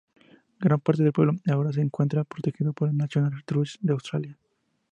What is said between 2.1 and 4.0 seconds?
protegido por el National Trust of